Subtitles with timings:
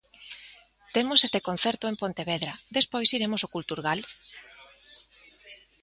[0.95, 3.99] Temos este concerto en Pontevedra, despois iremos ao Culturgal.